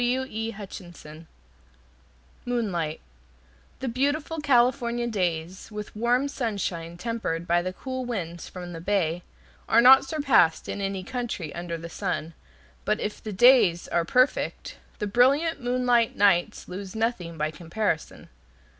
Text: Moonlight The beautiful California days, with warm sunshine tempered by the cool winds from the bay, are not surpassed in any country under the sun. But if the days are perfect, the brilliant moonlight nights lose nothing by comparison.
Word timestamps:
Moonlight 2.43 2.99
The 3.81 3.87
beautiful 3.87 4.39
California 4.41 5.05
days, 5.05 5.69
with 5.71 5.95
warm 5.95 6.27
sunshine 6.27 6.97
tempered 6.97 7.45
by 7.47 7.61
the 7.61 7.71
cool 7.71 8.03
winds 8.03 8.49
from 8.49 8.73
the 8.73 8.81
bay, 8.81 9.21
are 9.69 9.79
not 9.79 10.03
surpassed 10.03 10.67
in 10.67 10.81
any 10.81 11.03
country 11.03 11.53
under 11.53 11.77
the 11.77 11.87
sun. 11.87 12.33
But 12.83 12.99
if 12.99 13.21
the 13.21 13.31
days 13.31 13.87
are 13.89 14.03
perfect, 14.03 14.77
the 14.97 15.05
brilliant 15.05 15.61
moonlight 15.61 16.15
nights 16.15 16.67
lose 16.67 16.95
nothing 16.95 17.37
by 17.37 17.51
comparison. 17.51 18.29